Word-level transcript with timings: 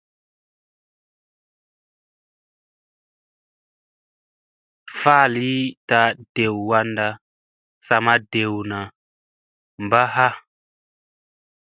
Falita 4.99 6.01
dew 6.33 6.53
wanda 6.69 7.07
sa 7.87 7.95
ma 8.05 8.15
dewna 8.31 8.79
mba 9.83 10.03
ha. 10.15 10.29